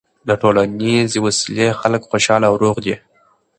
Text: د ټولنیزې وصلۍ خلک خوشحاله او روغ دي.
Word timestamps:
د 0.27 0.29
ټولنیزې 0.41 1.19
وصلۍ 1.23 1.67
خلک 1.81 2.01
خوشحاله 2.09 2.45
او 2.49 2.55
روغ 2.63 2.75
دي. 2.85 2.95